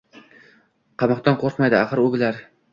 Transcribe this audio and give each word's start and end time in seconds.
Qamoqdan 1.05 1.39
qoʻrqmaydi, 1.45 1.81
axir 1.85 2.05
u 2.09 2.11
bilar: 2.19 2.45